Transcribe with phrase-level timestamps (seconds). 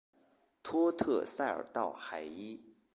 [0.63, 2.59] 托特塞尔道海伊。